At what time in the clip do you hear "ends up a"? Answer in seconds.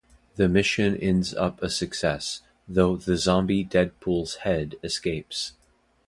0.97-1.69